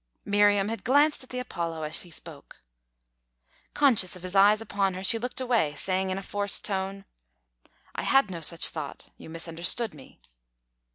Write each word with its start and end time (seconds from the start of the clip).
Miriam 0.25 0.67
had 0.69 0.83
glanced 0.83 1.23
at 1.23 1.29
the 1.29 1.37
Apollo 1.37 1.83
as 1.83 2.01
he 2.01 2.09
spoke. 2.09 2.63
Conscious 3.75 4.15
of 4.15 4.23
his 4.23 4.35
eyes 4.35 4.59
upon 4.59 4.95
her, 4.95 5.03
she 5.03 5.19
looked 5.19 5.39
away, 5.39 5.75
saying 5.75 6.09
in 6.09 6.17
a 6.17 6.23
forced 6.23 6.65
tone: 6.65 7.05
"I 7.93 8.01
had 8.01 8.31
no 8.31 8.39
such 8.41 8.69
thought. 8.69 9.09
You 9.19 9.29
misunderstood 9.29 9.93
me." 9.93 10.19